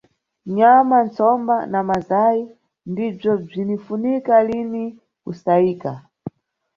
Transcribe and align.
Nyama, 0.55 0.97
ntsomba 1.07 1.55
na 1.71 1.81
mazay 1.89 2.37
ndibzo 2.91 3.31
bzinifunika 3.43 4.33
lini 4.47 4.85
ku 5.23 5.31
sayika. 5.41 5.93